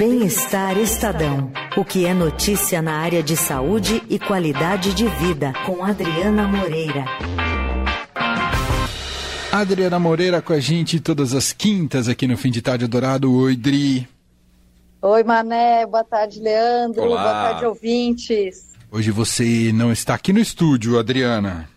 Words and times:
Bem-Estar 0.00 0.78
Estadão. 0.78 1.52
O 1.76 1.84
que 1.84 2.06
é 2.06 2.14
notícia 2.14 2.80
na 2.80 2.94
área 2.94 3.22
de 3.22 3.36
saúde 3.36 4.02
e 4.08 4.18
qualidade 4.18 4.94
de 4.94 5.06
vida, 5.06 5.52
com 5.66 5.84
Adriana 5.84 6.48
Moreira. 6.48 7.04
Adriana 9.52 9.98
Moreira 9.98 10.40
com 10.40 10.54
a 10.54 10.58
gente 10.58 11.00
todas 11.00 11.34
as 11.34 11.52
quintas 11.52 12.08
aqui 12.08 12.26
no 12.26 12.38
Fim 12.38 12.50
de 12.50 12.62
Tarde 12.62 12.86
Dourado. 12.86 13.30
Oi, 13.30 13.54
Dri. 13.54 14.08
Oi, 15.02 15.22
Mané. 15.22 15.84
Boa 15.84 16.02
tarde, 16.02 16.40
Leandro. 16.40 17.02
Olá. 17.02 17.22
Boa 17.22 17.32
tarde, 17.32 17.66
ouvintes. 17.66 18.70
Hoje 18.90 19.10
você 19.10 19.70
não 19.70 19.92
está 19.92 20.14
aqui 20.14 20.32
no 20.32 20.38
estúdio, 20.38 20.98
Adriana. 20.98 21.68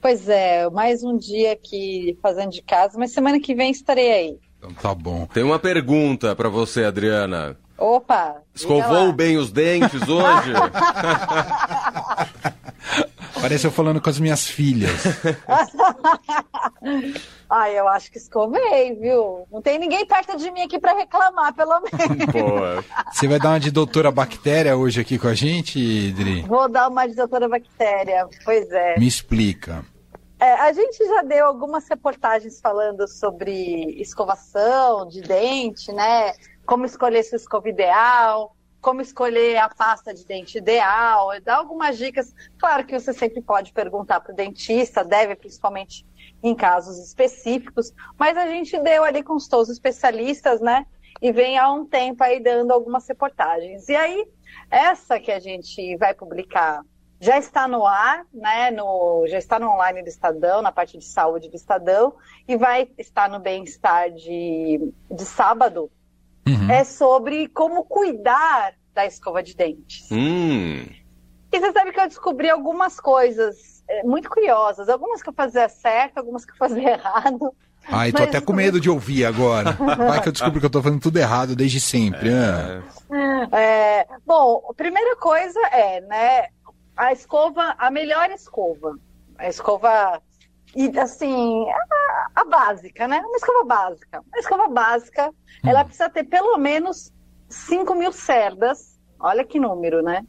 Pois 0.00 0.30
é, 0.30 0.66
mais 0.70 1.04
um 1.04 1.14
dia 1.14 1.52
aqui 1.52 2.16
fazendo 2.22 2.52
de 2.52 2.62
casa, 2.62 2.98
mas 2.98 3.12
semana 3.12 3.38
que 3.38 3.54
vem 3.54 3.70
estarei 3.70 4.12
aí. 4.12 4.38
Então 4.56 4.72
tá 4.72 4.94
bom. 4.94 5.26
Tem 5.26 5.42
uma 5.42 5.58
pergunta 5.58 6.34
pra 6.34 6.48
você, 6.48 6.82
Adriana. 6.82 7.54
Opa! 7.78 8.42
Escovou 8.54 9.12
bem 9.12 9.36
os 9.36 9.52
dentes 9.52 10.08
hoje? 10.08 10.52
Parece 13.40 13.66
eu 13.66 13.70
falando 13.70 14.00
com 14.00 14.08
as 14.08 14.18
minhas 14.18 14.46
filhas. 14.46 14.90
Ai, 17.48 17.78
eu 17.78 17.86
acho 17.86 18.10
que 18.10 18.18
escovei, 18.18 18.94
viu? 18.94 19.46
Não 19.52 19.62
tem 19.62 19.78
ninguém 19.78 20.04
perto 20.06 20.36
de 20.36 20.50
mim 20.50 20.62
aqui 20.62 20.80
para 20.80 20.94
reclamar, 20.94 21.54
pelo 21.54 21.80
menos. 21.80 22.26
Boa. 22.32 22.84
Você 23.12 23.28
vai 23.28 23.38
dar 23.38 23.50
uma 23.50 23.60
de 23.60 23.70
doutora 23.70 24.10
bactéria 24.10 24.76
hoje 24.76 25.00
aqui 25.00 25.18
com 25.18 25.28
a 25.28 25.34
gente, 25.34 26.10
Dri? 26.12 26.42
Vou 26.42 26.68
dar 26.68 26.88
uma 26.88 27.06
de 27.06 27.14
doutora 27.14 27.48
bactéria. 27.48 28.26
Pois 28.44 28.68
é. 28.70 28.98
Me 28.98 29.06
explica. 29.06 29.84
É, 30.40 30.52
a 30.52 30.72
gente 30.72 30.98
já 31.06 31.22
deu 31.22 31.46
algumas 31.46 31.88
reportagens 31.88 32.60
falando 32.60 33.08
sobre 33.08 34.00
escovação 34.00 35.06
de 35.08 35.22
dente, 35.22 35.92
né? 35.92 36.32
Como 36.66 36.84
escolher 36.84 37.22
sua 37.22 37.36
escova 37.36 37.68
ideal, 37.68 38.56
como 38.80 39.00
escolher 39.00 39.56
a 39.56 39.68
pasta 39.68 40.14
de 40.14 40.24
dente 40.24 40.58
ideal, 40.58 41.28
dar 41.42 41.56
algumas 41.56 41.98
dicas. 41.98 42.32
Claro 42.58 42.86
que 42.86 42.98
você 42.98 43.12
sempre 43.12 43.40
pode 43.42 43.72
perguntar 43.72 44.20
para 44.20 44.32
o 44.32 44.36
dentista, 44.36 45.02
deve 45.02 45.34
principalmente 45.34 46.06
em 46.42 46.54
casos 46.54 46.98
específicos, 46.98 47.92
mas 48.18 48.36
a 48.36 48.46
gente 48.46 48.78
deu 48.78 49.02
ali 49.02 49.22
com 49.22 49.34
os 49.34 49.68
especialistas, 49.68 50.60
né? 50.60 50.86
E 51.20 51.32
vem 51.32 51.58
há 51.58 51.72
um 51.72 51.84
tempo 51.84 52.22
aí 52.22 52.40
dando 52.40 52.72
algumas 52.72 53.08
reportagens. 53.08 53.88
E 53.88 53.96
aí, 53.96 54.28
essa 54.70 55.18
que 55.18 55.32
a 55.32 55.40
gente 55.40 55.96
vai 55.96 56.14
publicar 56.14 56.82
já 57.18 57.38
está 57.38 57.66
no 57.66 57.86
ar, 57.86 58.24
né? 58.32 58.70
No, 58.70 59.26
já 59.26 59.38
está 59.38 59.58
no 59.58 59.70
online 59.70 60.02
do 60.02 60.08
Estadão, 60.08 60.60
na 60.62 60.70
parte 60.70 60.98
de 60.98 61.04
saúde 61.06 61.48
do 61.48 61.56
Estadão, 61.56 62.14
e 62.46 62.56
vai 62.56 62.88
estar 62.98 63.28
no 63.28 63.40
bem-estar 63.40 64.10
de, 64.10 64.92
de 65.10 65.24
sábado. 65.24 65.90
Uhum. 66.46 66.70
É 66.70 66.84
sobre 66.84 67.48
como 67.48 67.84
cuidar 67.84 68.74
da 68.94 69.04
escova 69.06 69.42
de 69.42 69.54
dentes. 69.54 70.08
Hum. 70.10 70.86
E 71.52 71.60
você 71.60 71.72
sabe 71.72 71.92
que 71.92 72.00
eu 72.00 72.08
descobri 72.08 72.48
algumas 72.50 72.98
coisas 73.00 73.82
é, 73.88 74.02
muito 74.02 74.28
curiosas. 74.28 74.88
Algumas 74.88 75.22
que 75.22 75.28
eu 75.28 75.32
fazia 75.34 75.68
certo, 75.68 76.18
algumas 76.18 76.44
que 76.44 76.52
eu 76.52 76.56
fazia 76.56 76.90
errado. 76.96 77.52
Ai, 77.88 78.10
tô 78.10 78.18
Mas- 78.18 78.28
até 78.28 78.40
com 78.40 78.52
medo 78.52 78.80
de 78.80 78.90
ouvir 78.90 79.24
agora. 79.26 79.72
Vai 79.78 80.20
que 80.20 80.28
eu 80.28 80.32
descubro 80.32 80.58
que 80.60 80.66
eu 80.66 80.70
tô 80.70 80.82
fazendo 80.82 81.00
tudo 81.00 81.18
errado 81.18 81.54
desde 81.54 81.80
sempre. 81.80 82.30
né? 82.30 82.82
É, 83.52 84.06
bom, 84.26 84.66
a 84.70 84.74
primeira 84.74 85.14
coisa 85.16 85.58
é, 85.70 86.00
né, 86.00 86.46
a 86.96 87.12
escova, 87.12 87.74
a 87.78 87.90
melhor 87.90 88.28
escova. 88.30 88.96
A 89.38 89.48
escova, 89.48 90.20
e 90.74 90.98
assim, 90.98 91.66
a, 91.70 92.40
a 92.40 92.44
básica, 92.44 93.06
né? 93.08 93.20
Uma 93.20 93.36
escova 93.36 93.64
básica. 93.64 94.20
Uma 94.20 94.38
escova 94.38 94.68
básica, 94.68 95.32
ela 95.64 95.84
precisa 95.84 96.10
ter 96.10 96.24
pelo 96.24 96.56
menos 96.58 97.12
5 97.48 97.94
mil 97.94 98.12
cerdas. 98.12 98.98
Olha 99.18 99.44
que 99.44 99.58
número, 99.58 100.02
né? 100.02 100.26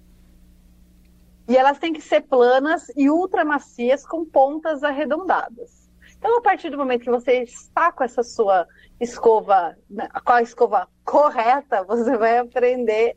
E 1.48 1.56
elas 1.56 1.80
têm 1.80 1.94
que 1.94 2.02
ser 2.02 2.22
planas 2.22 2.92
e 2.96 3.10
ultra 3.10 3.46
macias 3.46 4.06
com 4.06 4.26
pontas 4.26 4.84
arredondadas. 4.84 5.88
Então, 6.18 6.38
a 6.38 6.42
partir 6.42 6.70
do 6.70 6.78
momento 6.78 7.04
que 7.04 7.10
você 7.10 7.44
está 7.44 7.92
com 7.92 8.04
essa 8.04 8.24
sua 8.24 8.68
escova, 9.00 9.76
né, 9.90 10.10
com 10.26 10.32
a 10.32 10.42
escova 10.42 10.88
correta, 11.06 11.84
você 11.88 12.18
vai 12.18 12.40
aprender 12.40 13.16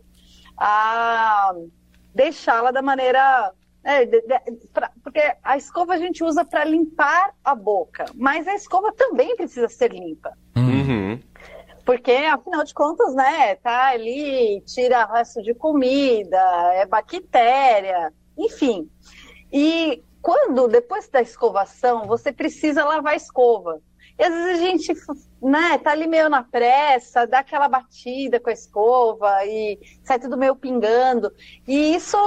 a 0.57 1.53
deixá-la 2.15 2.71
da 2.71 2.83
maneira. 2.83 3.53
Né, 3.83 4.05
de- 4.05 4.21
de- 4.21 4.67
pra- 4.73 4.93
porque 5.03 5.21
a 5.43 5.57
escova 5.57 5.95
a 5.95 5.99
gente 5.99 6.23
usa 6.23 6.45
para 6.45 6.65
limpar 6.65 7.35
a 7.45 7.55
boca, 7.55 8.05
mas 8.15 8.47
a 8.47 8.55
escova 8.55 8.93
também 8.93 9.37
precisa 9.37 9.69
ser 9.69 9.93
limpa. 9.93 10.37
Uhum. 10.57 11.19
Porque, 11.85 12.13
afinal 12.13 12.63
de 12.63 12.75
contas, 12.75 13.15
né, 13.15 13.57
tá 13.57 13.87
ali, 13.89 14.61
tira 14.67 15.07
resto 15.07 15.43
de 15.43 15.55
comida, 15.55 16.39
é 16.75 16.87
bactéria, 16.87 18.13
enfim. 18.37 18.89
E 19.53 20.03
quando, 20.23 20.69
depois 20.69 21.09
da 21.09 21.21
escovação, 21.23 22.07
você 22.07 22.31
precisa 22.33 22.85
lavar 22.85 23.15
a 23.15 23.17
escova. 23.17 23.81
E 24.19 24.23
às 24.23 24.35
vezes 24.35 24.51
a 24.61 24.63
gente, 24.67 24.93
né, 25.43 25.79
tá 25.79 25.93
ali 25.93 26.07
meio 26.07 26.29
na 26.29 26.45
pressa, 26.45 27.27
dá 27.27 27.39
aquela 27.39 27.69
batida 27.69 28.39
com 28.39 28.51
a 28.51 28.53
escova 28.53 29.45
e 29.47 29.79
sai 30.05 30.19
tudo 30.21 30.37
meio 30.37 30.55
pingando. 30.55 31.33
E 31.67 31.95
isso, 31.95 32.19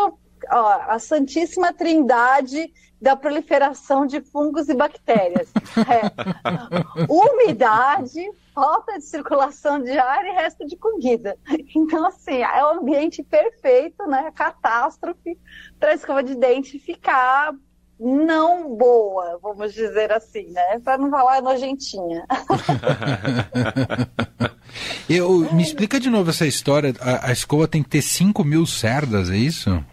ó, 0.52 0.82
a 0.88 1.00
santíssima 1.00 1.74
trindade 1.74 2.72
da 3.02 3.16
proliferação 3.18 4.06
de 4.06 4.22
fungos 4.22 4.70
e 4.70 4.74
bactérias. 4.74 5.50
É 5.76 7.06
umidade, 7.10 8.22
falta 8.54 8.98
de 8.98 9.06
circulação 9.06 9.82
de 9.82 9.92
ar 9.98 10.24
e 10.26 10.32
resto 10.32 10.66
de 10.66 10.78
comida. 10.78 11.38
Então, 11.76 12.06
assim, 12.06 12.42
é 12.42 12.64
o 12.64 12.80
ambiente 12.80 13.24
perfeito, 13.24 14.06
né? 14.08 14.32
Catástrofe 14.32 15.38
para 15.80 15.90
a 15.90 15.96
escova 15.96 16.24
de 16.24 16.36
dente 16.36 16.80
ficar 16.80 17.54
não 18.00 18.76
boa, 18.76 19.40
vamos 19.42 19.74
dizer 19.74 20.12
assim, 20.12 20.48
né? 20.52 20.80
Para 20.84 20.98
não 20.98 21.10
falar 21.10 21.42
nojentinha. 21.42 22.26
Eu, 25.10 25.54
me 25.54 25.62
explica 25.62 26.00
de 26.00 26.10
novo 26.10 26.30
essa 26.30 26.46
história. 26.46 26.94
A, 27.00 27.28
a 27.30 27.32
escova 27.32 27.68
tem 27.68 27.84
que 27.84 27.90
ter 27.90 28.02
5 28.02 28.44
mil 28.44 28.66
cerdas, 28.66 29.30
é 29.30 29.38
isso? 29.38 29.84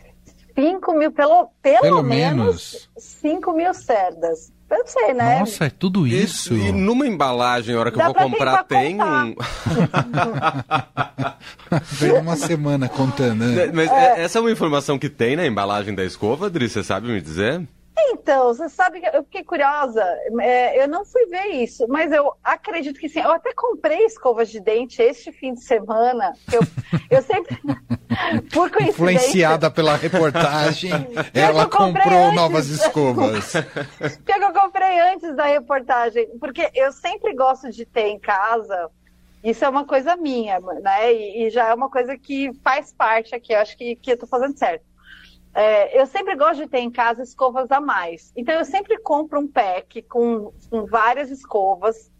5 1.00 1.00
mil, 1.00 1.12
pelo, 1.12 1.48
pelo, 1.62 1.80
Pelo 1.80 2.02
menos, 2.02 2.90
5 2.96 3.52
mil 3.52 3.72
cerdas. 3.74 4.52
Eu 4.70 4.86
sei, 4.86 5.12
né? 5.14 5.40
Nossa, 5.40 5.64
é 5.64 5.70
tudo 5.70 6.06
isso? 6.06 6.54
E, 6.54 6.68
e 6.68 6.72
numa 6.72 7.04
embalagem, 7.06 7.74
a 7.74 7.80
hora 7.80 7.90
que 7.90 7.96
Dá 7.98 8.04
eu 8.04 8.08
vou 8.08 8.14
pra 8.14 8.24
comprar, 8.30 8.64
tem 8.64 8.96
contar. 8.96 9.24
um. 9.24 9.34
Foi 11.82 12.12
uma 12.12 12.36
semana 12.36 12.88
contando. 12.88 13.44
né? 13.46 13.70
Mas 13.74 13.90
é- 13.90 14.22
essa 14.22 14.38
é 14.38 14.40
uma 14.40 14.50
informação 14.50 14.98
que 14.98 15.08
tem 15.08 15.34
na 15.34 15.46
embalagem 15.46 15.94
da 15.94 16.04
escova, 16.04 16.46
Adri? 16.46 16.68
Você 16.68 16.84
sabe 16.84 17.08
me 17.08 17.20
dizer? 17.20 17.66
Então, 18.12 18.54
você 18.54 18.68
sabe 18.68 19.00
que 19.00 19.06
eu 19.08 19.22
fiquei 19.24 19.42
curiosa. 19.42 20.02
é, 20.40 20.82
eu 20.82 20.88
não 20.88 21.04
fui 21.04 21.26
ver 21.26 21.46
isso, 21.62 21.86
mas 21.88 22.10
eu 22.12 22.32
acredito 22.42 22.98
que 22.98 23.08
sim. 23.08 23.20
Eu 23.20 23.32
até 23.32 23.52
comprei 23.52 24.04
escovas 24.06 24.48
de 24.48 24.60
dente 24.60 25.02
este 25.02 25.32
fim 25.32 25.52
de 25.54 25.62
semana. 25.64 26.32
Eu, 26.52 26.60
eu 27.10 27.22
sempre. 27.22 27.58
Por 28.52 28.70
coincidência. 28.70 28.90
Influenciada 28.90 29.70
pela 29.70 29.96
reportagem, 29.96 30.90
ela 31.32 31.68
comprou 31.68 32.24
antes. 32.24 32.34
novas 32.34 32.66
escovas. 32.68 33.52
que 34.24 34.32
eu 34.32 34.52
comprei 34.52 35.00
antes 35.12 35.34
da 35.36 35.44
reportagem, 35.44 36.28
porque 36.38 36.70
eu 36.74 36.92
sempre 36.92 37.34
gosto 37.34 37.70
de 37.70 37.84
ter 37.84 38.08
em 38.08 38.18
casa. 38.18 38.90
Isso 39.42 39.64
é 39.64 39.68
uma 39.68 39.86
coisa 39.86 40.16
minha, 40.16 40.58
né? 40.60 41.14
E, 41.14 41.46
e 41.46 41.50
já 41.50 41.68
é 41.68 41.74
uma 41.74 41.88
coisa 41.88 42.16
que 42.18 42.52
faz 42.64 42.92
parte 42.92 43.34
aqui. 43.34 43.52
Eu 43.52 43.60
acho 43.60 43.76
que, 43.76 43.96
que 43.96 44.12
eu 44.12 44.18
tô 44.18 44.26
fazendo 44.26 44.58
certo. 44.58 44.84
É, 45.54 46.00
eu 46.00 46.06
sempre 46.06 46.36
gosto 46.36 46.62
de 46.62 46.68
ter 46.68 46.78
em 46.78 46.90
casa 46.90 47.22
escovas 47.22 47.70
a 47.70 47.80
mais. 47.80 48.32
Então 48.36 48.54
eu 48.54 48.64
sempre 48.64 48.98
compro 48.98 49.40
um 49.40 49.48
pack 49.48 50.02
com, 50.02 50.52
com 50.68 50.86
várias 50.86 51.30
escovas. 51.30 52.10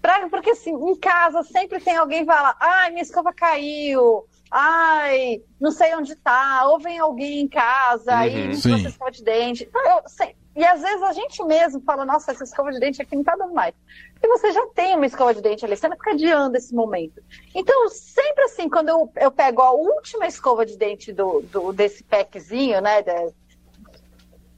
Pra, 0.00 0.28
porque 0.28 0.50
assim, 0.50 0.72
em 0.72 0.96
casa 0.96 1.42
sempre 1.42 1.78
tem 1.78 1.96
alguém 1.96 2.20
que 2.20 2.32
fala, 2.32 2.56
ai, 2.58 2.90
minha 2.90 3.02
escova 3.02 3.32
caiu, 3.34 4.26
ai, 4.50 5.42
não 5.60 5.70
sei 5.70 5.94
onde 5.94 6.14
tá, 6.16 6.66
ou 6.66 6.78
vem 6.80 6.98
alguém 6.98 7.40
em 7.40 7.48
casa 7.48 8.16
Uhum. 8.22 8.50
e 8.50 8.54
Sim. 8.56 8.68
trouxe 8.70 8.86
escova 8.88 9.10
de 9.10 9.22
dente. 9.22 9.64
Então, 9.64 9.80
eu 9.86 10.02
sei- 10.08 10.34
e 10.56 10.64
às 10.64 10.80
vezes 10.80 11.02
a 11.02 11.12
gente 11.12 11.42
mesmo 11.44 11.80
fala, 11.82 12.04
nossa, 12.04 12.32
essa 12.32 12.42
escova 12.42 12.72
de 12.72 12.80
dente 12.80 13.00
aqui 13.00 13.14
não 13.14 13.22
tá 13.22 13.36
dando 13.36 13.54
mais. 13.54 13.74
E 14.22 14.26
você 14.28 14.50
já 14.52 14.66
tem 14.74 14.96
uma 14.96 15.06
escova 15.06 15.32
de 15.32 15.40
dente 15.40 15.64
ali, 15.64 15.76
você 15.76 15.88
não 15.88 15.96
fica 15.96 16.10
adiando 16.10 16.56
esse 16.56 16.74
momento. 16.74 17.22
Então, 17.54 17.88
sempre 17.88 18.44
assim, 18.44 18.68
quando 18.68 18.88
eu, 18.88 19.10
eu 19.16 19.30
pego 19.30 19.62
a 19.62 19.70
última 19.70 20.26
escova 20.26 20.66
de 20.66 20.76
dente 20.76 21.12
do, 21.12 21.40
do- 21.42 21.72
desse 21.72 22.02
packzinho, 22.02 22.80
né, 22.80 23.02
de- 23.02 23.32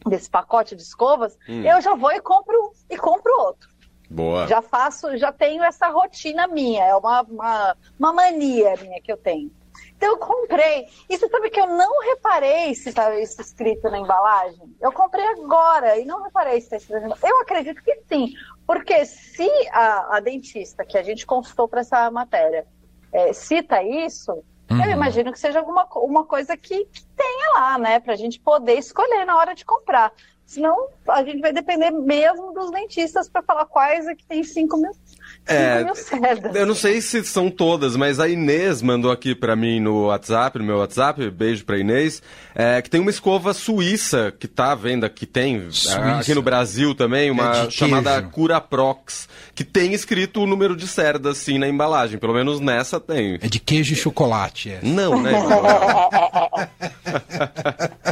desse 0.08 0.28
pacote 0.28 0.74
de 0.74 0.82
escovas, 0.82 1.36
Hum. 1.48 1.62
eu 1.64 1.80
já 1.80 1.94
vou 1.94 2.10
e 2.12 2.20
compro 2.20 2.72
e 2.90 2.96
compro 2.96 3.32
outro. 3.40 3.70
Boa. 4.10 4.46
Já 4.46 4.60
faço, 4.60 5.16
já 5.16 5.30
tenho 5.32 5.62
essa 5.62 5.88
rotina 5.88 6.46
minha, 6.46 6.84
é 6.84 6.94
uma, 6.96 7.22
uma, 7.22 7.76
uma 7.98 8.12
mania 8.12 8.74
minha 8.80 9.00
que 9.00 9.10
eu 9.12 9.16
tenho. 9.16 9.50
Então 10.02 10.14
eu 10.14 10.18
comprei. 10.18 10.88
E 11.08 11.16
você 11.16 11.28
sabe 11.28 11.48
que 11.48 11.60
eu 11.60 11.68
não 11.68 12.00
reparei 12.00 12.74
se 12.74 12.88
estava 12.88 13.20
isso 13.20 13.40
escrito 13.40 13.88
na 13.88 14.00
embalagem? 14.00 14.74
Eu 14.80 14.90
comprei 14.90 15.24
agora 15.28 15.96
e 15.96 16.04
não 16.04 16.24
reparei 16.24 16.60
se 16.60 16.66
está 16.66 16.76
escrito 16.78 17.02
na 17.02 17.06
embalagem. 17.06 17.30
Eu 17.30 17.40
acredito 17.40 17.80
que 17.80 17.94
sim, 18.08 18.32
porque 18.66 19.06
se 19.06 19.48
a, 19.70 20.16
a 20.16 20.20
dentista 20.20 20.84
que 20.84 20.98
a 20.98 21.04
gente 21.04 21.24
consultou 21.24 21.68
para 21.68 21.82
essa 21.82 22.10
matéria 22.10 22.66
é, 23.12 23.32
cita 23.32 23.80
isso, 23.80 24.42
Eu 24.68 24.90
imagino 24.90 25.30
que 25.30 25.38
seja 25.38 25.58
alguma 25.58 25.86
uma 25.96 26.24
coisa 26.24 26.56
que, 26.56 26.86
que 26.86 27.04
tenha 27.14 27.50
lá, 27.54 27.78
né? 27.78 28.00
Pra 28.00 28.16
gente 28.16 28.40
poder 28.40 28.78
escolher 28.78 29.26
na 29.26 29.36
hora 29.36 29.54
de 29.54 29.64
comprar. 29.64 30.12
Senão, 30.52 30.88
a 31.08 31.24
gente 31.24 31.40
vai 31.40 31.50
depender 31.50 31.90
mesmo 31.90 32.52
dos 32.52 32.70
dentistas 32.70 33.26
para 33.26 33.40
falar 33.42 33.64
quais 33.64 34.06
é 34.06 34.14
que 34.14 34.22
tem 34.26 34.44
5 34.44 34.76
mil, 34.76 34.92
5 34.92 34.98
É, 35.46 35.82
mil 35.82 35.94
cerdas. 35.94 36.54
Eu 36.54 36.66
não 36.66 36.74
sei 36.74 37.00
se 37.00 37.24
são 37.24 37.50
todas, 37.50 37.96
mas 37.96 38.20
a 38.20 38.28
Inês 38.28 38.82
mandou 38.82 39.10
aqui 39.10 39.34
pra 39.34 39.56
mim 39.56 39.80
no 39.80 40.08
WhatsApp, 40.08 40.58
no 40.58 40.64
meu 40.66 40.76
WhatsApp, 40.76 41.30
beijo 41.30 41.64
pra 41.64 41.78
Inês, 41.78 42.22
é, 42.54 42.82
que 42.82 42.90
tem 42.90 43.00
uma 43.00 43.08
escova 43.08 43.54
suíça 43.54 44.30
que 44.38 44.46
tá 44.46 44.72
à 44.72 44.74
venda, 44.74 45.08
que 45.08 45.24
tem 45.24 45.70
Suíça. 45.70 45.98
é, 45.98 46.10
aqui 46.20 46.34
no 46.34 46.42
Brasil 46.42 46.94
também, 46.94 47.30
uma 47.30 47.64
É 47.64 47.70
chamada. 47.70 48.20
Curaprox, 48.20 49.30
que 49.54 49.64
tem 49.64 49.94
escrito 49.94 50.42
o 50.42 50.46
número 50.46 50.76
de 50.76 50.86
cerdas 50.86 51.38
sim 51.38 51.58
na 51.58 51.66
embalagem, 51.66 52.18
pelo 52.18 52.34
menos 52.34 52.60
nessa 52.60 53.00
tem. 53.00 53.38
É 53.40 53.48
de 53.48 53.58
queijo 53.58 53.94
e 53.94 53.96
chocolate. 53.96 54.70
É. 54.70 54.80
Não, 54.82 55.18
né? 55.18 55.32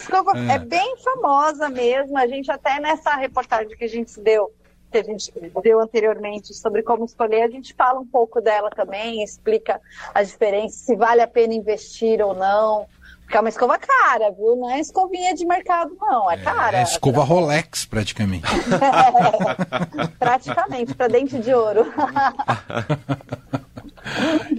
Escova 0.00 0.32
é. 0.36 0.58
bem 0.58 0.96
famosa 0.98 1.68
mesmo. 1.68 2.16
A 2.16 2.26
gente 2.26 2.50
até 2.50 2.80
nessa 2.80 3.14
reportagem 3.16 3.76
que 3.76 3.84
a 3.84 3.88
gente 3.88 4.18
deu, 4.20 4.52
que 4.90 4.98
a 4.98 5.02
gente 5.02 5.32
deu 5.62 5.80
anteriormente 5.80 6.54
sobre 6.54 6.82
como 6.82 7.04
escolher, 7.04 7.42
a 7.42 7.50
gente 7.50 7.74
fala 7.74 8.00
um 8.00 8.06
pouco 8.06 8.40
dela 8.40 8.70
também, 8.70 9.22
explica 9.22 9.80
a 10.14 10.22
diferença, 10.22 10.76
se 10.76 10.96
vale 10.96 11.20
a 11.20 11.28
pena 11.28 11.54
investir 11.54 12.20
ou 12.20 12.34
não. 12.34 12.86
Porque 13.30 13.36
é 13.36 13.40
uma 13.40 13.48
escova 13.48 13.78
cara, 13.78 14.32
viu? 14.32 14.56
Não 14.56 14.68
é 14.68 14.80
escovinha 14.80 15.32
de 15.36 15.46
mercado, 15.46 15.96
não. 16.00 16.28
É 16.28 16.36
cara. 16.36 16.78
É 16.78 16.82
escova 16.82 17.22
Rolex, 17.22 17.84
praticamente. 17.84 18.48
Praticamente, 20.18 20.96
para 20.96 21.06
dente 21.06 21.38
de 21.38 21.54
ouro. 21.54 21.86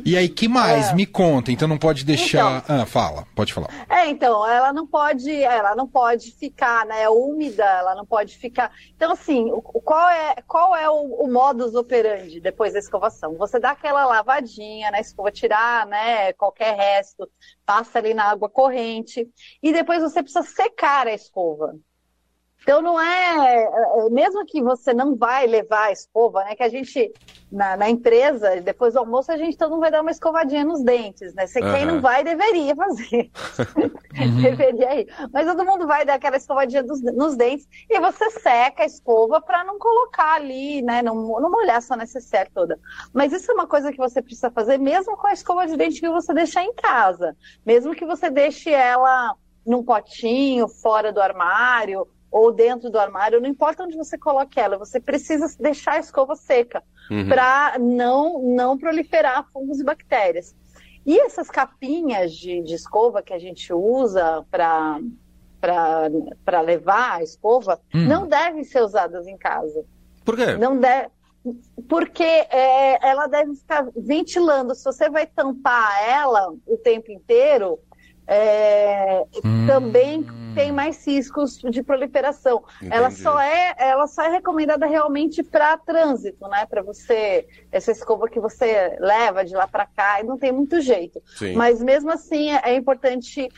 E 0.06 0.18
aí, 0.18 0.30
que 0.30 0.48
mais? 0.48 0.90
É. 0.90 0.96
Me 0.96 1.06
conta. 1.06 1.52
Então 1.52 1.68
não 1.68 1.78
pode 1.78 2.06
deixar. 2.06 2.64
Ah, 2.68 2.86
fala, 2.86 3.26
pode 3.36 3.54
falar. 3.54 3.70
É, 4.02 4.08
então, 4.10 4.48
ela 4.48 4.74
não 4.74 4.88
pode, 4.88 5.32
ela 5.44 5.76
não 5.76 5.88
pode 5.88 6.32
ficar, 6.32 6.86
né, 6.86 7.08
úmida, 7.10 7.64
ela 7.64 7.94
não 7.96 8.06
pode 8.06 8.38
ficar. 8.38 8.72
Então, 8.96 9.12
assim, 9.12 9.52
o- 9.52 9.62
qual 9.62 10.10
é, 10.10 10.36
qual 10.48 10.76
é 10.76 10.90
o, 10.90 10.94
o 11.26 11.32
modus 11.32 11.76
operandi 11.76 12.40
depois 12.40 12.74
da 12.74 12.80
escovação? 12.80 13.36
Você 13.38 13.60
dá 13.60 13.72
aquela 13.72 14.06
lavadinha 14.06 14.90
na 14.92 15.00
escova, 15.00 15.32
tirar, 15.32 15.86
né, 15.88 16.34
qualquer 16.34 16.76
resto, 16.76 17.30
passa 17.66 18.00
ali 18.00 18.14
na 18.14 18.26
água 18.26 18.50
corrente 18.50 19.30
e 19.62 19.72
depois 19.72 20.02
você 20.02 20.22
precisa 20.24 20.44
secar 20.44 21.08
a 21.08 21.14
escova. 21.14 21.76
Então 22.64 22.82
não 22.82 23.00
é, 23.00 23.64
é, 23.64 24.10
mesmo 24.10 24.46
que 24.46 24.62
você 24.62 24.94
não 24.94 25.16
vai 25.16 25.48
levar 25.48 25.88
a 25.88 25.92
escova, 25.92 26.44
né? 26.44 26.56
Que 26.56 26.64
a 26.64 26.70
gente 26.70 27.12
na, 27.52 27.76
na 27.76 27.90
empresa 27.90 28.62
depois 28.62 28.94
do 28.94 29.00
almoço 29.00 29.30
a 29.30 29.36
gente 29.38 29.58
todo 29.58 29.72
mundo 29.72 29.82
vai 29.82 29.92
dar 29.92 30.02
uma 30.02 30.12
escovadinha 30.12 30.64
nos 30.64 30.84
dentes, 30.84 31.34
né? 31.34 31.48
Se 31.48 31.60
quem 31.60 31.86
Aham. 31.86 31.86
não 31.86 32.02
vai 32.02 32.24
deveria 32.24 32.74
fazer, 32.76 33.30
deveria 34.42 35.02
ir. 35.02 35.08
Mas 35.34 35.48
todo 35.48 35.66
mundo 35.66 35.86
vai 35.88 36.06
dar 36.06 36.14
aquela 36.16 36.38
escovadinha 36.38 36.84
dos- 36.84 37.02
nos 37.02 37.36
dentes 37.36 37.68
e 37.90 38.00
você 38.00 38.30
seca 38.32 38.84
a 38.84 38.86
escova 38.86 39.42
para 39.42 39.64
não 39.64 39.78
colocar 39.78 40.36
ali, 40.36 40.82
né? 40.82 41.02
Não, 41.02 41.16
não 41.16 41.52
molhar 41.52 41.82
sua 41.82 41.98
necessaire 41.98 42.50
toda. 42.54 42.80
Mas 43.14 43.34
isso 43.34 43.52
é 43.52 43.54
uma 43.54 43.68
coisa 43.68 43.92
que 43.92 43.98
você 43.98 44.22
precisa 44.22 44.52
fazer 44.52 44.78
mesmo 44.78 45.18
com 45.18 45.28
a 45.28 45.34
escova 45.34 45.68
de 45.68 45.76
dente 45.76 46.00
que 46.00 46.10
você 46.10 46.34
deixar 46.34 46.64
em 46.64 46.74
casa, 46.74 47.36
mesmo 47.66 47.94
que 47.96 48.06
você 48.06 48.30
deixe 48.30 48.70
ela 48.72 49.36
num 49.66 49.84
potinho 49.84 50.68
fora 50.68 51.12
do 51.12 51.22
armário 51.22 52.08
ou 52.32 52.52
dentro 52.52 52.90
do 52.90 52.98
armário, 52.98 53.42
não 53.42 53.50
importa 53.50 53.84
onde 53.84 53.98
você 53.98 54.18
coloque 54.18 54.60
ela, 54.60 54.78
você 54.78 55.00
precisa 55.00 55.54
deixar 55.60 55.94
a 55.96 56.00
escova 56.00 56.36
seca 56.36 56.82
Uhum. 57.10 57.28
para 57.28 57.78
não, 57.78 58.42
não 58.42 58.78
proliferar 58.78 59.46
fungos 59.52 59.82
e 59.82 59.84
bactérias. 59.84 60.56
E 61.06 61.20
essas 61.20 61.50
capinhas 61.50 62.32
de, 62.32 62.62
de 62.62 62.74
escova 62.76 63.22
que 63.22 63.34
a 63.34 63.40
gente 63.40 63.74
usa 63.74 64.46
para 64.50 64.98
levar 66.64 67.18
a 67.18 67.24
escova 67.24 67.80
Hum. 67.94 68.08
não 68.08 68.28
devem 68.28 68.64
ser 68.64 68.82
usadas 68.82 69.28
em 69.28 69.38
casa. 69.38 69.84
Por 70.24 70.36
quê? 70.38 70.54
Não 70.56 70.78
deve, 70.80 71.10
porque 71.90 72.24
é, 72.24 73.06
ela 73.06 73.28
deve 73.28 73.56
ficar 73.56 73.88
ventilando. 73.96 74.74
Se 74.76 74.84
você 74.86 75.10
vai 75.10 75.26
tampar 75.26 76.08
ela 76.08 76.54
o 76.66 76.78
tempo 76.78 77.12
inteiro, 77.12 77.80
é, 78.34 79.26
Hum. 79.44 79.68
também 79.68 80.26
tem 80.56 80.72
mais 80.72 81.06
riscos 81.06 81.58
de 81.58 81.84
proliferação. 81.84 82.64
Ela 82.90 83.08
Entendi. 83.08 83.22
só 83.22 83.40
é, 83.40 83.76
ela 83.78 84.08
só 84.08 84.24
é 84.24 84.30
recomendada 84.30 84.86
realmente 84.86 85.44
para 85.44 85.78
trânsito, 85.78 86.48
né? 86.48 86.66
Para 86.66 86.82
você 86.82 87.46
essa 87.72 87.92
escova 87.92 88.30
que 88.30 88.40
você 88.40 88.96
leva 89.00 89.44
de 89.44 89.54
lá 89.54 89.68
para 89.68 89.86
cá 89.86 90.22
e 90.22 90.24
não 90.24 90.38
tem 90.38 90.52
muito 90.52 90.80
jeito. 90.80 91.22
Sim. 91.38 91.56
Mas 91.56 91.82
mesmo 91.82 92.10
assim 92.10 92.52
é, 92.52 92.62
é 92.72 92.76
importante 92.76 93.50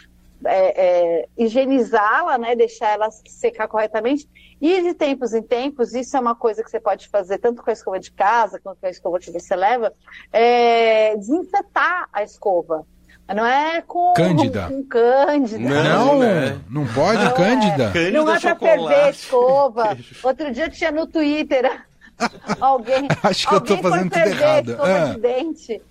é, 0.45 0.85
é, 0.85 1.27
higienizá-la, 1.37 2.37
né? 2.39 2.55
Deixar 2.55 2.93
ela 2.93 3.09
secar 3.11 3.67
corretamente. 3.67 4.27
E 4.59 4.81
de 4.81 4.93
tempos 4.93 5.33
em 5.33 5.41
tempos, 5.43 5.93
isso 5.93 6.17
é 6.17 6.19
uma 6.19 6.35
coisa 6.35 6.63
que 6.63 6.69
você 6.69 6.79
pode 6.79 7.09
fazer 7.09 7.37
tanto 7.37 7.61
com 7.61 7.69
a 7.69 7.73
escova 7.73 7.99
de 7.99 8.11
casa 8.11 8.59
quanto 8.59 8.79
com 8.79 8.87
a 8.87 8.89
escova 8.89 9.19
que 9.19 9.31
você 9.31 9.55
leva, 9.55 9.93
é 10.31 11.15
desinfetar 11.15 12.07
a 12.11 12.23
escova. 12.23 12.85
Não 13.33 13.45
é 13.45 13.81
com 13.81 14.13
Cândida. 14.13 14.67
com 14.69 14.83
cândida. 14.83 15.59
Não, 15.59 16.05
Não, 16.05 16.19
né? 16.19 16.59
não 16.69 16.85
pode, 16.87 17.23
Não 17.23 17.31
é. 17.31 17.33
Cândida. 17.33 17.91
Cândida 17.91 18.11
Não 18.23 18.33
é 18.33 18.39
pra 18.39 19.05
a 19.05 19.09
escova. 19.09 19.97
Outro 20.23 20.51
dia 20.51 20.69
tinha 20.69 20.91
no 20.91 21.07
Twitter 21.07 21.81
alguém. 22.59 23.07
Acho 23.23 23.47
que 23.47 23.55
eu 23.55 23.61
tô 23.61 23.73
alguém 23.73 23.81
foi 23.81 23.91
fazendo 23.91 24.11
tudo 24.11 24.23
ferver 24.23 24.41
errado. 24.43 24.69
a 24.69 24.71
escova 24.73 24.97
Ah. 25.03 25.13
de 25.13 25.19
dente. 25.19 25.81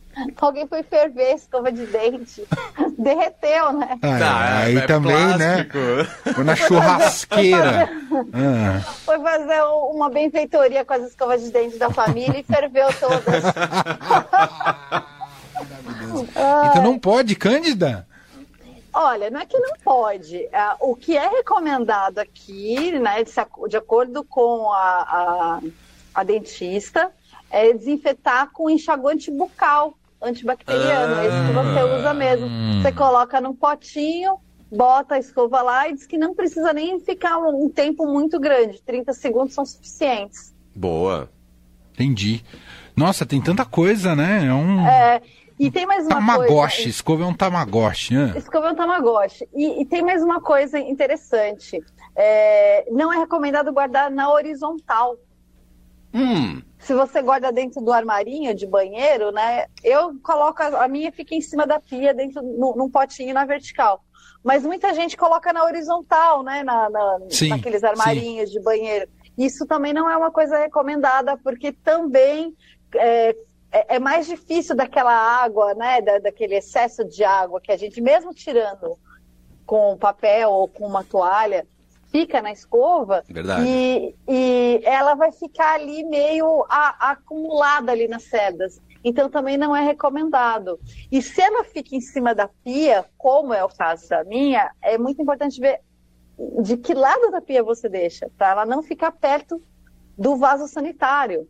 Alguém 0.42 0.66
foi 0.66 0.82
ferver 0.82 1.26
a 1.32 1.34
escova 1.34 1.72
de 1.72 1.86
dente. 1.86 2.44
Derreteu, 2.98 3.72
né? 3.72 3.98
Ah, 4.02 4.18
Tá, 4.18 4.58
aí 4.58 4.76
é 4.76 4.80
também, 4.86 5.16
plástico. 5.16 5.78
né? 5.78 6.04
Foi 6.34 6.44
na 6.44 6.54
churrasqueira. 6.54 7.88
Ah. 8.34 8.80
Foi 9.06 9.18
fazer 9.20 9.62
uma 9.90 10.10
benfeitoria 10.10 10.84
com 10.84 10.92
as 10.92 11.04
escovas 11.04 11.42
de 11.42 11.50
dente 11.50 11.78
da 11.78 11.88
família 11.88 12.38
e 12.38 12.42
ferveu 12.42 12.88
todas. 13.00 13.42
Então 16.20 16.82
não 16.82 16.98
pode, 16.98 17.34
Cândida? 17.34 18.06
Olha, 18.92 19.30
não 19.30 19.40
é 19.40 19.46
que 19.46 19.58
não 19.58 19.72
pode. 19.82 20.48
Ah, 20.52 20.76
o 20.80 20.94
que 20.94 21.16
é 21.16 21.26
recomendado 21.26 22.18
aqui, 22.18 22.92
né, 22.98 23.24
de, 23.68 23.76
acordo 23.76 24.22
com 24.22 24.70
a, 24.70 24.76
a, 24.76 25.60
a 26.14 26.22
dentista, 26.22 27.10
é 27.50 27.72
desinfetar 27.72 28.50
com 28.52 28.68
enxaguante 28.68 29.30
bucal 29.30 29.94
antibacteriano. 30.20 31.14
Ah. 31.14 31.24
Esse 31.24 31.46
que 31.46 31.52
você 31.52 31.98
usa 31.98 32.14
mesmo. 32.14 32.48
Você 32.82 32.92
coloca 32.92 33.40
num 33.40 33.54
potinho, 33.54 34.38
bota 34.70 35.14
a 35.14 35.18
escova 35.18 35.62
lá 35.62 35.88
e 35.88 35.94
diz 35.94 36.06
que 36.06 36.18
não 36.18 36.34
precisa 36.34 36.72
nem 36.74 37.00
ficar 37.00 37.38
um, 37.38 37.64
um 37.64 37.68
tempo 37.70 38.06
muito 38.06 38.38
grande. 38.38 38.82
30 38.82 39.14
segundos 39.14 39.54
são 39.54 39.64
suficientes. 39.64 40.54
Boa. 40.74 41.30
Entendi. 41.94 42.44
Nossa, 42.94 43.24
tem 43.24 43.40
tanta 43.40 43.64
coisa, 43.64 44.14
né? 44.14 44.46
É 44.46 44.52
um 44.52 44.86
É, 44.86 45.22
e 45.58 45.70
tem 45.70 45.86
mais 45.86 46.04
uma 46.06 46.16
tamagotchi. 46.16 46.76
coisa. 46.76 46.88
Escova 46.88 47.22
é 47.24 47.26
um 47.26 47.34
tamagotchi, 47.34 48.14
né? 48.14 48.32
Escova 48.36 48.68
é 48.68 48.72
um 48.72 48.74
tamagotchi. 48.74 49.48
E, 49.54 49.82
e 49.82 49.86
tem 49.86 50.02
mais 50.02 50.22
uma 50.22 50.40
coisa 50.40 50.78
interessante. 50.78 51.82
É, 52.16 52.86
não 52.90 53.12
é 53.12 53.18
recomendado 53.18 53.72
guardar 53.72 54.10
na 54.10 54.30
horizontal. 54.30 55.16
Hum. 56.14 56.60
Se 56.78 56.92
você 56.94 57.22
guarda 57.22 57.50
dentro 57.50 57.80
do 57.80 57.92
armarinho 57.92 58.54
de 58.54 58.66
banheiro, 58.66 59.30
né? 59.32 59.66
Eu 59.82 60.14
coloco 60.22 60.62
a, 60.62 60.84
a 60.84 60.88
minha 60.88 61.10
fica 61.10 61.34
em 61.34 61.40
cima 61.40 61.66
da 61.66 61.80
pia, 61.80 62.12
dentro 62.12 62.42
no, 62.42 62.74
num 62.76 62.90
potinho 62.90 63.32
na 63.32 63.44
vertical. 63.44 64.04
Mas 64.44 64.62
muita 64.64 64.92
gente 64.92 65.16
coloca 65.16 65.52
na 65.52 65.64
horizontal, 65.64 66.42
né? 66.42 66.62
Na, 66.62 66.90
na- 66.90 67.18
Sim, 67.30 67.48
naqueles 67.48 67.82
armarinhos 67.82 68.50
de 68.50 68.60
banheiro. 68.60 69.08
Isso 69.38 69.64
também 69.66 69.92
não 69.94 70.10
é 70.10 70.16
uma 70.16 70.30
coisa 70.30 70.58
recomendada, 70.58 71.38
porque 71.38 71.72
também 71.72 72.54
é, 72.96 73.34
é- 73.72 73.96
é 73.96 73.98
mais 73.98 74.26
difícil 74.26 74.76
daquela 74.76 75.12
água, 75.12 75.74
né? 75.74 76.00
Da, 76.00 76.18
daquele 76.18 76.54
excesso 76.56 77.04
de 77.04 77.24
água 77.24 77.60
que 77.60 77.72
a 77.72 77.76
gente, 77.76 78.00
mesmo 78.00 78.32
tirando 78.34 78.98
com 79.66 79.96
papel 79.96 80.50
ou 80.50 80.68
com 80.68 80.86
uma 80.86 81.02
toalha, 81.02 81.66
fica 82.10 82.42
na 82.42 82.52
escova 82.52 83.24
Verdade. 83.28 83.64
e, 83.66 84.14
e 84.28 84.80
ela 84.84 85.14
vai 85.14 85.32
ficar 85.32 85.74
ali 85.74 86.04
meio 86.04 86.64
a- 86.68 87.12
acumulada 87.12 87.90
ali 87.92 88.06
nas 88.06 88.24
cerdas. 88.24 88.80
Então 89.04 89.28
também 89.30 89.56
não 89.56 89.74
é 89.74 89.80
recomendado. 89.82 90.78
E 91.10 91.20
se 91.22 91.40
ela 91.40 91.64
fica 91.64 91.96
em 91.96 92.00
cima 92.00 92.34
da 92.34 92.48
pia, 92.62 93.04
como 93.16 93.52
é 93.54 93.64
o 93.64 93.68
caso 93.68 94.08
da 94.08 94.22
minha, 94.24 94.70
é 94.82 94.96
muito 94.98 95.20
importante 95.22 95.58
ver 95.60 95.80
de 96.60 96.76
que 96.76 96.94
lado 96.94 97.30
da 97.30 97.40
pia 97.40 97.62
você 97.64 97.88
deixa, 97.88 98.30
para 98.36 98.50
ela 98.50 98.66
não 98.66 98.82
ficar 98.82 99.10
perto 99.12 99.60
do 100.16 100.36
vaso 100.36 100.68
sanitário. 100.68 101.48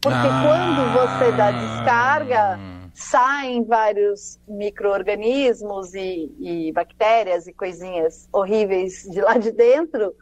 Porque 0.00 0.16
Ah. 0.16 0.42
quando 0.46 0.92
você 0.92 1.32
dá 1.32 1.50
descarga, 1.50 2.58
saem 2.94 3.64
vários 3.64 4.38
micro-organismos 4.48 5.94
e, 5.94 6.32
e 6.38 6.72
bactérias 6.72 7.46
e 7.46 7.52
coisinhas 7.52 8.28
horríveis 8.32 9.02
de 9.10 9.20
lá 9.20 9.36
de 9.38 9.50
dentro 9.52 10.12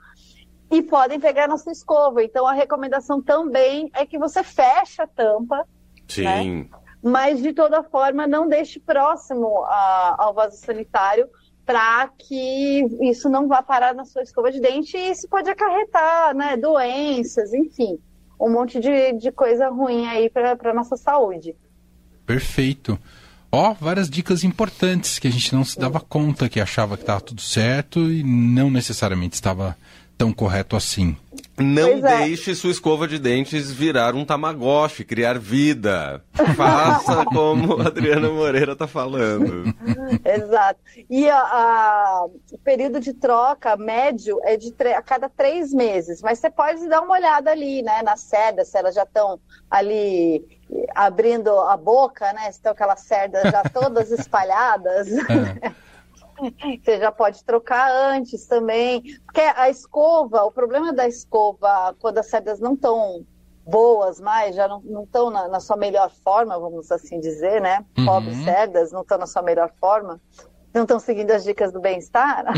e 0.70 0.82
podem 0.82 1.20
pegar 1.20 1.46
na 1.48 1.56
sua 1.58 1.72
escova. 1.72 2.22
Então 2.22 2.46
a 2.46 2.52
recomendação 2.52 3.22
também 3.22 3.90
é 3.94 4.04
que 4.04 4.18
você 4.18 4.42
feche 4.42 5.00
a 5.00 5.06
tampa 5.06 5.66
Sim. 6.08 6.68
mas 7.02 7.42
de 7.42 7.52
toda 7.52 7.82
forma 7.82 8.26
não 8.26 8.48
deixe 8.48 8.80
próximo 8.80 9.64
a, 9.64 10.16
ao 10.18 10.34
vaso 10.34 10.56
sanitário 10.56 11.28
para 11.64 12.08
que 12.08 12.86
isso 13.00 13.28
não 13.28 13.48
vá 13.48 13.60
parar 13.62 13.94
na 13.94 14.04
sua 14.04 14.22
escova 14.22 14.52
de 14.52 14.60
dente 14.60 14.96
e 14.96 15.10
isso 15.10 15.28
pode 15.28 15.50
acarretar 15.50 16.34
né, 16.34 16.56
doenças, 16.56 17.52
enfim, 17.52 17.98
um 18.38 18.50
monte 18.50 18.80
de, 18.80 19.12
de 19.12 19.30
coisa 19.32 19.68
ruim 19.68 20.06
aí 20.06 20.28
para 20.30 20.56
a 20.64 20.74
nossa 20.74 20.96
saúde. 20.96 21.54
Perfeito. 22.24 22.98
Ó, 23.50 23.74
várias 23.74 24.10
dicas 24.10 24.44
importantes 24.44 25.18
que 25.18 25.28
a 25.28 25.30
gente 25.30 25.54
não 25.54 25.64
se 25.64 25.78
dava 25.78 26.00
conta 26.00 26.48
que 26.48 26.60
achava 26.60 26.96
que 26.96 27.02
estava 27.02 27.20
tudo 27.20 27.40
certo 27.40 28.10
e 28.10 28.22
não 28.22 28.70
necessariamente 28.70 29.34
estava 29.34 29.76
tão 30.18 30.32
correto 30.32 30.76
assim. 30.76 31.16
Não 31.58 32.06
é. 32.06 32.18
deixe 32.18 32.54
sua 32.54 32.70
escova 32.70 33.08
de 33.08 33.18
dentes 33.18 33.70
virar 33.70 34.14
um 34.14 34.24
tamagotchi, 34.24 35.04
criar 35.04 35.38
vida. 35.38 36.22
Faça 36.54 37.24
como 37.32 37.80
a 37.80 37.86
Adriana 37.86 38.28
Moreira 38.28 38.72
está 38.72 38.86
falando. 38.86 39.64
Exato. 40.24 40.80
E 41.08 41.28
a, 41.28 41.38
a, 41.38 42.26
o 42.52 42.58
período 42.58 43.00
de 43.00 43.14
troca 43.14 43.76
médio 43.76 44.38
é 44.44 44.56
de 44.56 44.74
a 44.94 45.00
cada 45.00 45.28
três 45.28 45.72
meses, 45.72 46.20
mas 46.20 46.38
você 46.38 46.50
pode 46.50 46.86
dar 46.88 47.00
uma 47.00 47.14
olhada 47.14 47.50
ali, 47.50 47.82
né, 47.82 48.02
nas 48.02 48.20
cerdas, 48.20 48.68
se 48.68 48.78
elas 48.78 48.94
já 48.94 49.04
estão 49.04 49.40
ali 49.70 50.44
abrindo 50.94 51.50
a 51.60 51.76
boca, 51.76 52.32
né, 52.34 52.44
se 52.52 52.58
estão 52.58 52.72
aquelas 52.72 53.00
cerdas 53.00 53.42
já 53.50 53.62
todas 53.64 54.10
espalhadas. 54.12 55.08
É. 55.08 55.85
Você 56.38 56.98
já 56.98 57.10
pode 57.10 57.44
trocar 57.44 57.90
antes 57.90 58.46
também. 58.46 59.02
Porque 59.24 59.40
a 59.40 59.70
escova, 59.70 60.44
o 60.44 60.50
problema 60.50 60.92
da 60.92 61.08
escova, 61.08 61.94
quando 61.98 62.18
as 62.18 62.26
cerdas 62.26 62.60
não 62.60 62.74
estão 62.74 63.24
boas 63.66 64.20
mais, 64.20 64.54
já 64.54 64.68
não 64.68 65.02
estão 65.02 65.28
na, 65.28 65.48
na, 65.48 65.60
sua 65.60 65.76
melhor 65.76 66.10
forma, 66.22 66.58
vamos 66.58 66.92
assim 66.92 67.18
dizer, 67.18 67.60
né? 67.60 67.84
Uhum. 67.98 68.06
Pobres 68.06 68.44
cerdas, 68.44 68.92
não 68.92 69.02
estão 69.02 69.18
na 69.18 69.26
sua 69.26 69.42
melhor 69.42 69.72
forma, 69.80 70.20
não 70.72 70.82
estão 70.82 71.00
seguindo 71.00 71.32
as 71.32 71.42
dicas 71.42 71.72
do 71.72 71.80
bem-estar. 71.80 72.44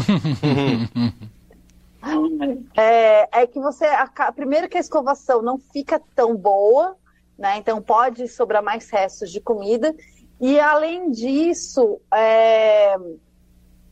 é, 2.77 3.43
é, 3.43 3.47
que 3.47 3.59
você, 3.59 3.87
a, 3.87 4.33
primeiro 4.33 4.69
que 4.69 4.77
a 4.77 4.81
escovação 4.81 5.43
não 5.43 5.59
fica 5.59 6.01
tão 6.15 6.37
boa, 6.37 6.97
né? 7.39 7.57
Então 7.57 7.81
pode 7.81 8.29
sobrar 8.29 8.63
mais 8.63 8.91
restos 8.91 9.31
de 9.31 9.41
comida. 9.41 9.95
E 10.41 10.59
além 10.61 11.11
disso, 11.11 12.01
é, 12.13 12.97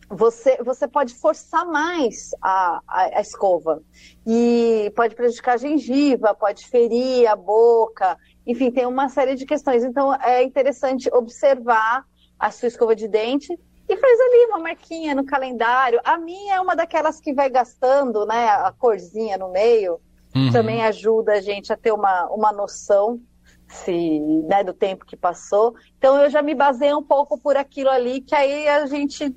você, 0.09 0.57
você 0.63 0.87
pode 0.87 1.15
forçar 1.15 1.67
mais 1.67 2.31
a, 2.41 2.81
a, 2.87 3.19
a, 3.19 3.21
escova 3.21 3.83
e 4.27 4.93
pode 4.95 5.15
prejudicar 5.15 5.55
a 5.55 5.59
gengiva, 5.59 6.35
pode 6.35 6.67
ferir 6.69 7.27
a 7.27 7.35
boca, 7.35 8.17
enfim, 8.47 8.71
tem 8.71 8.87
uma 8.87 9.09
série 9.09 9.35
de 9.35 9.45
questões. 9.45 9.85
Então 9.85 10.15
é 10.15 10.43
interessante 10.43 11.11
observar 11.13 12.05
a 12.39 12.51
sua 12.51 12.69
escova 12.69 12.95
de 12.95 13.09
dente 13.09 13.53
e 13.89 13.97
faz 13.97 14.21
ali 14.21 14.47
uma 14.47 14.59
marquinha 14.61 15.15
no 15.15 15.25
calendário. 15.25 16.01
A 16.05 16.17
minha 16.19 16.57
é 16.57 16.61
uma 16.61 16.77
daquelas 16.77 17.21
que 17.21 17.33
vai 17.33 17.51
gastando, 17.51 18.25
né, 18.27 18.49
a 18.49 18.73
corzinha 18.73 19.37
no 19.37 19.51
meio, 19.51 20.01
uhum. 20.35 20.53
também 20.53 20.85
ajuda 20.85 21.33
a 21.33 21.41
gente 21.41 21.73
a 21.73 21.77
ter 21.77 21.93
uma, 21.93 22.27
uma 22.29 22.53
noção 22.53 23.21
se, 23.69 24.21
né, 24.45 24.63
do 24.63 24.73
tempo 24.73 25.05
que 25.05 25.17
passou. 25.17 25.75
Então 25.99 26.23
eu 26.23 26.31
já 26.31 26.43
me 26.43 26.55
baseio 26.55 26.99
um 26.99 27.03
pouco 27.03 27.37
por 27.39 27.57
aquilo 27.57 27.91
ali, 27.91 28.21
que 28.21 28.35
aí 28.35 28.69
a 28.69 28.87
gente 28.87 29.35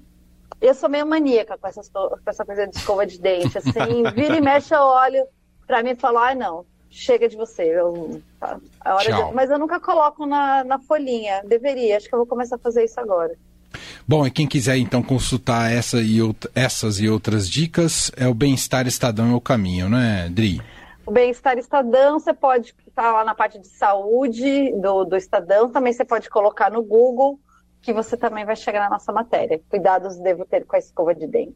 eu 0.61 0.73
sou 0.73 0.89
meio 0.89 1.05
maníaca 1.05 1.57
com, 1.57 1.67
essas, 1.67 1.89
com 1.89 2.17
essa 2.25 2.45
coisa 2.45 2.67
de 2.67 2.75
escova 2.75 3.05
de 3.05 3.19
dente. 3.19 3.57
Assim, 3.57 4.03
vira 4.13 4.37
e 4.37 4.41
mexe, 4.41 4.73
eu 4.73 4.81
olho 4.81 5.25
pra 5.65 5.81
mim 5.83 5.91
e 5.91 5.95
falo, 5.95 6.17
ai 6.17 6.33
ah, 6.33 6.35
não, 6.35 6.65
chega 6.89 7.29
de 7.29 7.37
você. 7.37 7.63
Eu, 7.63 8.21
tá, 8.39 8.59
a 8.81 8.95
hora 8.95 9.11
de... 9.11 9.33
Mas 9.33 9.49
eu 9.49 9.59
nunca 9.59 9.79
coloco 9.79 10.25
na, 10.25 10.63
na 10.63 10.79
folhinha. 10.79 11.41
Deveria, 11.45 11.97
acho 11.97 12.07
que 12.07 12.13
eu 12.13 12.19
vou 12.19 12.27
começar 12.27 12.55
a 12.55 12.59
fazer 12.59 12.83
isso 12.83 12.99
agora. 12.99 13.33
Bom, 14.07 14.25
e 14.25 14.31
quem 14.31 14.47
quiser 14.47 14.77
então 14.77 15.03
consultar 15.03 15.71
essa 15.71 16.01
e 16.01 16.19
essas 16.55 16.99
e 16.99 17.07
outras 17.07 17.47
dicas, 17.47 18.11
é 18.17 18.27
o 18.27 18.33
Bem-Estar 18.33 18.87
Estadão 18.87 19.31
é 19.31 19.35
o 19.35 19.41
caminho, 19.41 19.87
né, 19.87 20.27
Dri? 20.31 20.59
O 21.05 21.11
Bem-Estar 21.11 21.57
Estadão, 21.57 22.19
você 22.19 22.33
pode 22.33 22.73
estar 22.87 23.11
lá 23.11 23.23
na 23.23 23.35
parte 23.35 23.59
de 23.59 23.67
saúde 23.67 24.71
do, 24.81 25.05
do 25.05 25.15
Estadão, 25.15 25.69
também 25.69 25.93
você 25.93 26.03
pode 26.03 26.29
colocar 26.29 26.71
no 26.71 26.81
Google 26.81 27.39
que 27.81 27.93
você 27.93 28.17
também 28.17 28.45
vai 28.45 28.55
chegar 28.55 28.81
na 28.81 28.89
nossa 28.89 29.11
matéria. 29.11 29.59
Cuidados 29.69 30.17
devo 30.17 30.45
ter 30.45 30.65
com 30.65 30.75
a 30.75 30.79
escova 30.79 31.15
de 31.15 31.27
dente. 31.27 31.55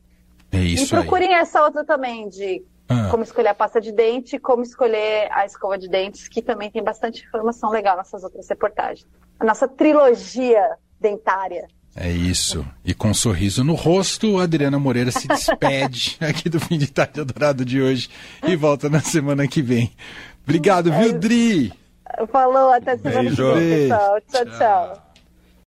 É 0.51 0.60
isso 0.60 0.86
E 0.86 0.88
procurem 0.88 1.34
aí. 1.34 1.42
essa 1.42 1.63
outra 1.63 1.84
também 1.84 2.30
de 2.30 2.63
ah. 2.88 3.08
como 3.10 3.24
escolher 3.24 3.50
a 3.50 3.53
pasta 3.53 3.82
de 3.82 3.92
dente, 3.92 4.38
como 4.38 4.63
escolher 4.63 5.30
a 5.32 5.46
escova 5.46 5.77
de 5.77 5.89
dentes, 5.89 6.27
que 6.27 6.42
também 6.42 6.70
tem 6.70 6.84
bastante 6.84 7.24
informação 7.25 7.70
legal 7.72 7.98
nessas 7.98 8.24
outras 8.24 8.48
reportagens. 8.48 9.08
A 9.39 9.46
nossa 9.46 9.68
trilogia 9.68 10.77
dentária. 11.00 11.68
É 11.96 12.10
isso. 12.10 12.65
E 12.84 12.94
com 12.94 13.10
um 13.10 13.13
sorriso 13.13 13.63
no 13.63 13.75
rosto, 13.75 14.39
a 14.39 14.44
Adriana 14.44 14.80
Moreira 14.80 15.12
se 15.12 15.27
despede 15.27 16.18
aqui 16.22 16.50
do 16.50 16.60
Fim 16.60 16.77
de 16.77 16.88
Tarde 16.88 17.22
Adorado 17.22 17.63
de 17.63 17.82
hoje 17.82 18.10
e 18.48 18.56
volta 18.56 18.89
na 18.89 19.00
semana 19.00 19.48
que 19.48 19.62
vem. 19.62 19.92
Obrigado, 20.44 20.92
é 20.92 21.00
viu, 21.00 21.20
Dri? 21.20 21.74
Falou, 22.32 22.72
até 22.72 22.98
semana 22.98 23.24
Beijo. 23.24 23.53
que 23.53 23.60
vem, 23.60 23.89
pessoal. 23.89 24.22
tchau. 24.22 24.46
tchau. 24.46 24.58
tchau. 24.58 25.12